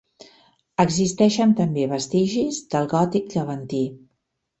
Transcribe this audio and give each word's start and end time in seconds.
Existeixen 0.83 1.53
també 1.59 1.83
vestigis 1.91 2.61
del 2.73 2.89
gòtic 2.95 3.29
llevantí. 3.35 3.83